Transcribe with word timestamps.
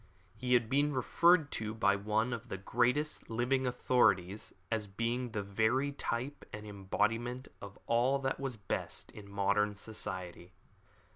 He 0.35 0.55
had 0.55 0.67
been 0.67 0.93
referred 0.95 1.51
to 1.51 1.75
by 1.75 1.95
one 1.95 2.33
of 2.33 2.49
the 2.49 2.57
greatest 2.57 3.29
living 3.29 3.67
authorities 3.67 4.51
as 4.71 4.87
being 4.87 5.29
the 5.29 5.43
very 5.43 5.91
type 5.91 6.43
and 6.51 6.65
embodiment 6.65 7.49
of 7.61 7.77
all 7.85 8.17
that 8.17 8.39
was 8.39 8.57
best 8.57 9.11
in 9.11 9.29
modern 9.29 9.75
science. 9.75 10.49